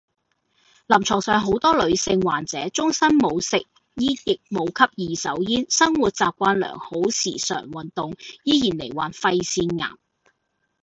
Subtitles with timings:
[0.87, 3.57] 臨床上好多女性患者，終生冇食
[3.93, 9.91] 煙亦冇吸二手煙，生活習慣良好時常運動，依然罹患肺腺癌